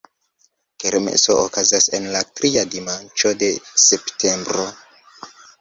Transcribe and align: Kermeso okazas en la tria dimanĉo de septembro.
Kermeso 0.83 1.35
okazas 1.41 1.85
en 1.99 2.09
la 2.17 2.23
tria 2.39 2.65
dimanĉo 2.77 3.35
de 3.45 3.51
septembro. 3.85 4.69